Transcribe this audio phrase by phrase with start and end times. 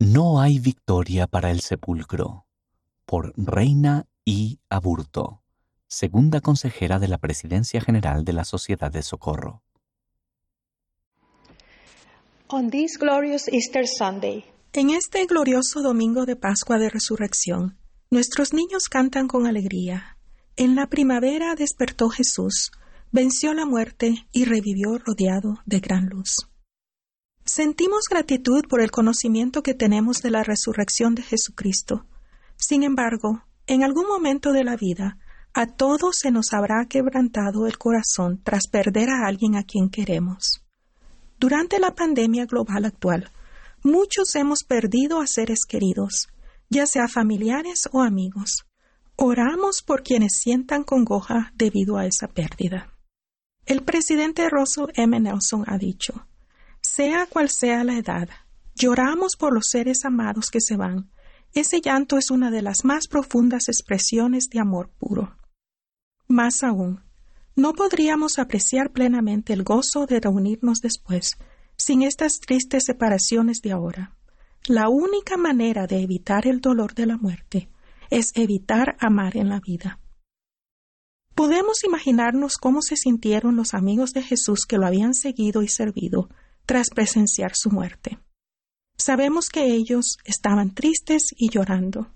[0.00, 2.46] No hay victoria para el sepulcro.
[3.06, 4.58] Por Reina I.
[4.68, 5.42] Aburto,
[5.86, 9.62] segunda consejera de la Presidencia General de la Sociedad de Socorro.
[12.48, 17.78] On this glorious Easter Sunday, En este glorioso domingo de Pascua de Resurrección,
[18.10, 20.18] nuestros niños cantan con alegría.
[20.56, 22.72] En la primavera despertó Jesús,
[23.12, 26.48] venció la muerte y revivió rodeado de gran luz.
[27.46, 32.06] Sentimos gratitud por el conocimiento que tenemos de la resurrección de Jesucristo.
[32.56, 35.18] Sin embargo, en algún momento de la vida,
[35.52, 40.64] a todos se nos habrá quebrantado el corazón tras perder a alguien a quien queremos.
[41.38, 43.30] Durante la pandemia global actual,
[43.82, 46.28] muchos hemos perdido a seres queridos,
[46.70, 48.64] ya sea familiares o amigos.
[49.16, 52.90] Oramos por quienes sientan congoja debido a esa pérdida.
[53.66, 55.20] El presidente Russell M.
[55.20, 56.26] Nelson ha dicho,
[56.84, 58.28] sea cual sea la edad,
[58.74, 61.10] lloramos por los seres amados que se van.
[61.52, 65.36] Ese llanto es una de las más profundas expresiones de amor puro.
[66.28, 67.02] Más aún,
[67.56, 71.36] no podríamos apreciar plenamente el gozo de reunirnos después,
[71.76, 74.16] sin estas tristes separaciones de ahora.
[74.66, 77.70] La única manera de evitar el dolor de la muerte
[78.10, 80.00] es evitar amar en la vida.
[81.34, 86.28] Podemos imaginarnos cómo se sintieron los amigos de Jesús que lo habían seguido y servido
[86.66, 88.18] tras presenciar su muerte.
[88.96, 92.12] Sabemos que ellos estaban tristes y llorando.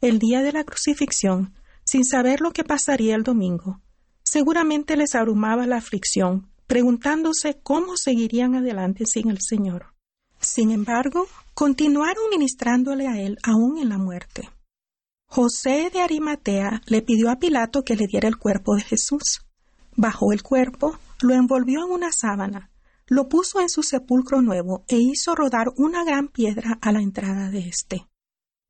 [0.00, 3.80] El día de la crucifixión, sin saber lo que pasaría el domingo,
[4.22, 9.94] seguramente les abrumaba la aflicción, preguntándose cómo seguirían adelante sin el Señor.
[10.40, 14.50] Sin embargo, continuaron ministrándole a él aún en la muerte.
[15.28, 19.40] José de Arimatea le pidió a Pilato que le diera el cuerpo de Jesús.
[19.96, 22.70] Bajó el cuerpo, lo envolvió en una sábana,
[23.08, 27.50] lo puso en su sepulcro nuevo e hizo rodar una gran piedra a la entrada
[27.50, 28.06] de éste.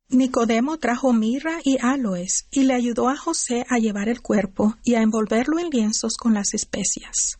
[0.09, 4.95] Nicodemo trajo mirra y aloes y le ayudó a José a llevar el cuerpo y
[4.95, 7.39] a envolverlo en lienzos con las especias.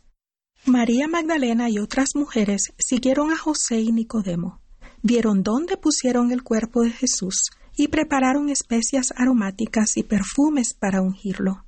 [0.65, 4.59] María Magdalena y otras mujeres siguieron a José y Nicodemo,
[5.01, 11.66] vieron dónde pusieron el cuerpo de Jesús y prepararon especias aromáticas y perfumes para ungirlo.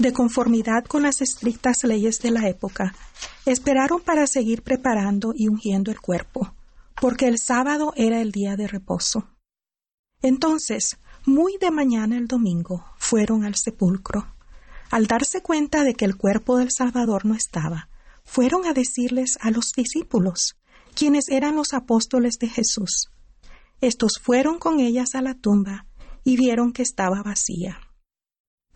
[0.00, 2.94] De conformidad con las estrictas leyes de la época,
[3.44, 6.54] esperaron para seguir preparando y ungiendo el cuerpo,
[6.98, 9.28] porque el sábado era el día de reposo.
[10.22, 10.96] Entonces,
[11.26, 14.26] muy de mañana el domingo, fueron al sepulcro.
[14.90, 17.90] Al darse cuenta de que el cuerpo del Salvador no estaba,
[18.24, 20.56] fueron a decirles a los discípulos,
[20.94, 23.10] quienes eran los apóstoles de Jesús.
[23.82, 25.84] Estos fueron con ellas a la tumba
[26.24, 27.80] y vieron que estaba vacía.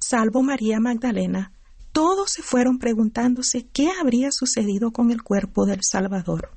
[0.06, 1.50] Salvo María Magdalena,
[1.92, 6.50] todos se fueron preguntándose qué habría sucedido con el cuerpo del Salvador.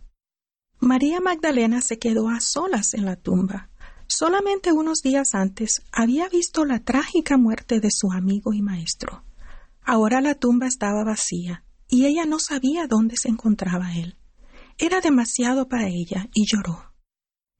[0.81, 3.69] María Magdalena se quedó a solas en la tumba.
[4.07, 9.23] Solamente unos días antes había visto la trágica muerte de su amigo y maestro.
[9.81, 14.17] Ahora la tumba estaba vacía y ella no sabía dónde se encontraba él.
[14.77, 16.91] Era demasiado para ella y lloró.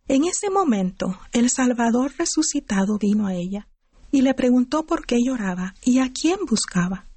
[0.09, 3.69] En ese momento el Salvador resucitado vino a ella
[4.11, 7.07] y le preguntó por qué lloraba y a quién buscaba.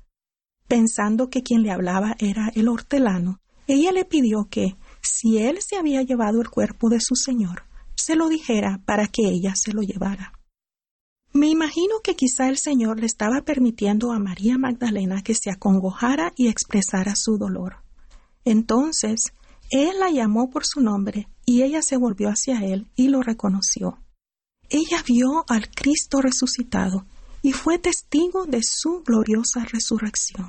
[0.69, 5.77] Pensando que quien le hablaba era el hortelano, ella le pidió que, si él se
[5.77, 7.65] había llevado el cuerpo de su señor,
[7.95, 10.33] se lo dijera para que ella se lo llevara.
[11.33, 16.33] Me imagino que quizá el Señor le estaba permitiendo a María Magdalena que se acongojara
[16.37, 17.77] y expresara su dolor.
[18.45, 19.33] Entonces,
[19.71, 23.99] él la llamó por su nombre y ella se volvió hacia él y lo reconoció.
[24.71, 27.05] Ella vio al Cristo resucitado
[27.43, 30.49] y fue testigo de su gloriosa resurrección.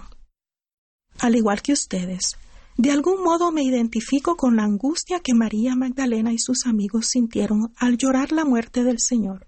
[1.20, 2.38] Al igual que ustedes,
[2.78, 7.74] de algún modo me identifico con la angustia que María Magdalena y sus amigos sintieron
[7.78, 9.48] al llorar la muerte del Señor.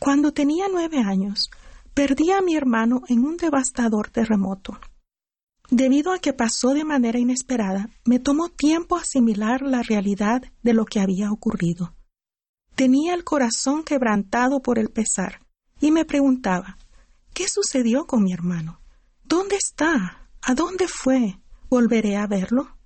[0.00, 1.48] Cuando tenía nueve años,
[1.94, 4.78] perdí a mi hermano en un devastador terremoto.
[5.70, 10.84] Debido a que pasó de manera inesperada, me tomó tiempo asimilar la realidad de lo
[10.84, 11.95] que había ocurrido.
[12.76, 15.40] Tenía el corazón quebrantado por el pesar
[15.80, 16.76] y me preguntaba
[17.32, 18.80] ¿Qué sucedió con mi hermano?
[19.24, 20.28] ¿Dónde está?
[20.42, 21.40] ¿A dónde fue?
[21.70, 22.76] ¿Volveré a verlo?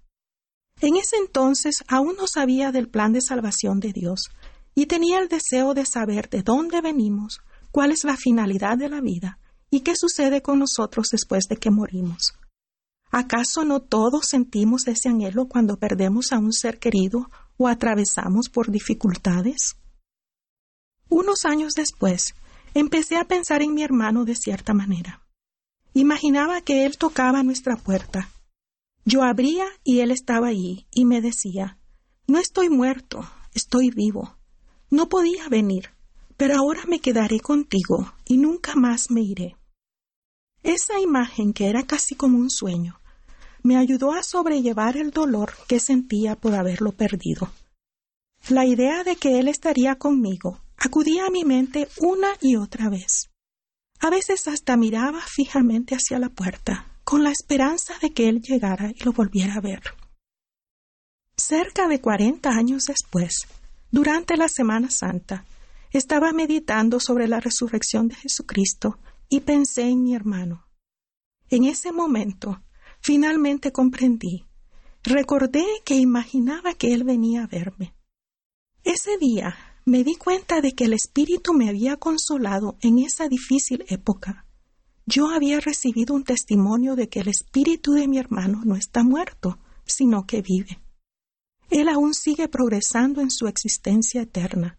[0.80, 4.30] En ese entonces aún no sabía del plan de salvación de Dios
[4.76, 7.40] y tenía el deseo de saber de dónde venimos,
[7.72, 9.40] cuál es la finalidad de la vida
[9.70, 12.34] y qué sucede con nosotros después de que morimos.
[13.10, 17.28] ¿Acaso no todos sentimos ese anhelo cuando perdemos a un ser querido
[17.60, 19.76] o atravesamos por dificultades?
[21.10, 22.34] Unos años después,
[22.72, 25.22] empecé a pensar en mi hermano de cierta manera.
[25.92, 28.30] Imaginaba que él tocaba nuestra puerta.
[29.04, 31.78] Yo abría y él estaba allí y me decía,
[32.26, 34.38] No estoy muerto, estoy vivo.
[34.88, 35.90] No podía venir,
[36.38, 39.56] pero ahora me quedaré contigo y nunca más me iré.
[40.62, 42.99] Esa imagen, que era casi como un sueño,
[43.62, 47.50] me ayudó a sobrellevar el dolor que sentía por haberlo perdido.
[48.48, 53.30] La idea de que él estaría conmigo acudía a mi mente una y otra vez.
[54.00, 58.90] A veces hasta miraba fijamente hacia la puerta, con la esperanza de que él llegara
[58.90, 59.82] y lo volviera a ver.
[61.36, 63.46] Cerca de cuarenta años después,
[63.90, 65.44] durante la Semana Santa,
[65.92, 68.98] estaba meditando sobre la resurrección de Jesucristo
[69.28, 70.66] y pensé en mi hermano.
[71.50, 72.62] En ese momento,
[73.00, 74.46] finalmente comprendí.
[75.02, 77.94] Recordé que imaginaba que él venía a verme.
[78.84, 83.84] Ese día me di cuenta de que el Espíritu me había consolado en esa difícil
[83.88, 84.46] época.
[85.06, 89.58] Yo había recibido un testimonio de que el Espíritu de mi hermano no está muerto,
[89.84, 90.80] sino que vive.
[91.70, 94.78] Él aún sigue progresando en su existencia eterna.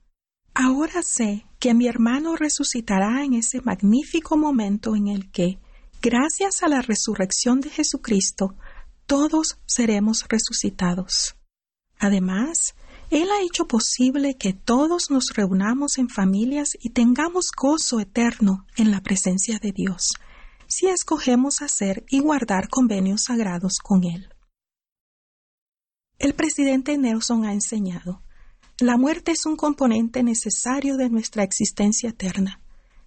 [0.53, 5.59] Ahora sé que mi hermano resucitará en ese magnífico momento en el que,
[6.01, 8.55] gracias a la resurrección de Jesucristo,
[9.05, 11.35] todos seremos resucitados.
[11.99, 12.73] Además,
[13.11, 18.89] Él ha hecho posible que todos nos reunamos en familias y tengamos gozo eterno en
[18.89, 20.13] la presencia de Dios,
[20.67, 24.29] si escogemos hacer y guardar convenios sagrados con Él.
[26.17, 28.23] El presidente Nelson ha enseñado,
[28.79, 32.59] la muerte es un componente necesario de nuestra existencia eterna.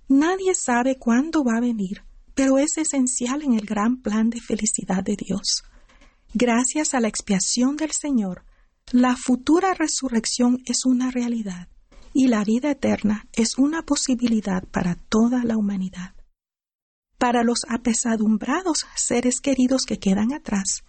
[0.06, 2.05] Nadie sabe cuándo va a venir,
[2.35, 5.63] pero es esencial en el gran plan de felicidad de Dios.
[6.33, 8.45] Gracias a la expiación del Señor,
[8.91, 11.69] la futura resurrección es una realidad
[12.13, 16.15] y la vida eterna es una posibilidad para toda la humanidad.
[17.19, 20.85] Para los apesadumbrados seres queridos que quedan atrás,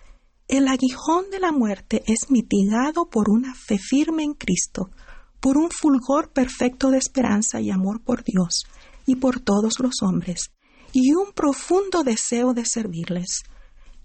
[0.48, 4.92] el aguijón de la muerte es mitigado por una fe firme en Cristo,
[5.40, 8.66] por un fulgor perfecto de esperanza y amor por Dios
[9.06, 10.52] y por todos los hombres,
[10.98, 13.44] y un profundo deseo de servirles.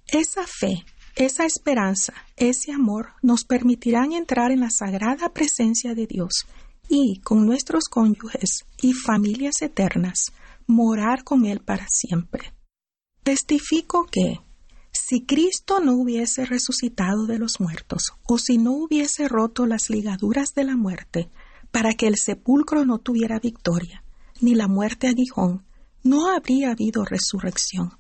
[0.09, 0.85] Esa fe,
[1.15, 6.47] esa esperanza, ese amor nos permitirán entrar en la sagrada presencia de Dios
[6.89, 10.33] y, con nuestros cónyuges y familias eternas,
[10.67, 12.55] morar con Él para siempre.
[13.23, 14.41] Testifico que,
[14.91, 20.55] si Cristo no hubiese resucitado de los muertos, o si no hubiese roto las ligaduras
[20.57, 21.31] de la muerte,
[21.71, 24.03] para que el sepulcro no tuviera victoria,
[24.41, 25.70] ni la muerte aguijón,
[26.02, 27.99] no habría habido resurrección.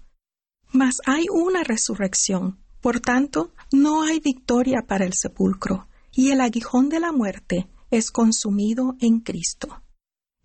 [0.72, 6.88] Mas hay una resurrección, por tanto, no hay victoria para el sepulcro, y el aguijón
[6.88, 9.82] de la muerte es consumido en Cristo.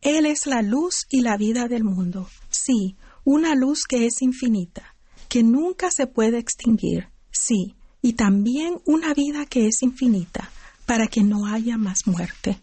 [0.02, 4.96] Él es la luz y la vida del mundo, sí, una luz que es infinita
[5.36, 10.50] que nunca se puede extinguir, sí, y también una vida que es infinita,
[10.86, 12.62] para que no haya más muerte.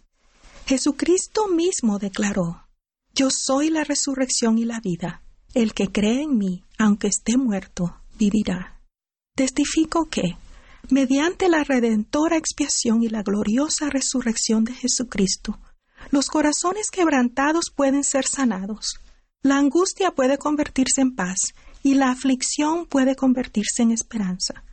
[0.64, 2.61] Jesucristo mismo declaró,
[3.14, 5.22] Yo soy la resurrección y la vida.
[5.54, 8.80] El que cree en mí, aunque esté muerto, vivirá.
[9.36, 10.36] Testifico que,
[10.88, 15.58] mediante la redentora expiación y la gloriosa resurrección de Jesucristo,
[16.10, 18.98] los corazones quebrantados pueden ser sanados,
[19.42, 21.38] la angustia puede convertirse en paz
[21.82, 24.64] y la aflicción puede convertirse en esperanza.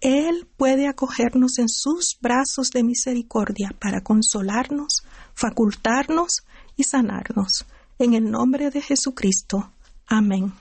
[0.00, 5.02] Él puede acogernos en sus brazos de misericordia para consolarnos,
[5.34, 6.42] facultarnos
[6.76, 7.66] y sanarnos.
[8.00, 9.72] En el nombre de Jesucristo.
[10.08, 10.52] Amén.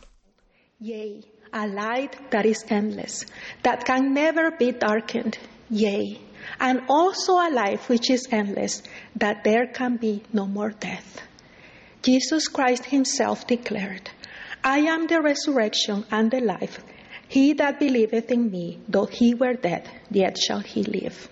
[0.79, 1.21] Yea,
[1.53, 3.25] a light that is endless,
[3.63, 5.37] that can never be darkened.
[5.69, 6.19] Yea,
[6.59, 8.81] and also a life which is endless,
[9.15, 11.21] that there can be no more death.
[12.01, 14.09] Jesus Christ Himself declared,
[14.63, 16.79] I am the resurrection and the life.
[17.27, 21.29] He that believeth in me, though he were dead, yet shall he live.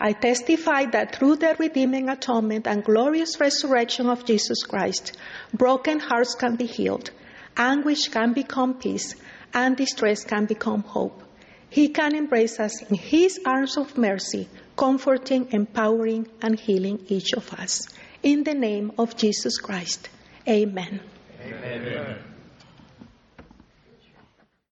[0.00, 5.16] I testify that through the redeeming atonement and glorious resurrection of Jesus Christ,
[5.52, 7.10] broken hearts can be healed,
[7.56, 9.14] anguish can become peace,
[9.54, 11.22] and distress can become hope.
[11.68, 17.52] He can embrace us in His arms of mercy, comforting, empowering, and healing each of
[17.54, 17.86] us.
[18.22, 20.08] In the name of Jesus Christ.
[20.48, 21.00] Amen.
[21.44, 22.31] Amen.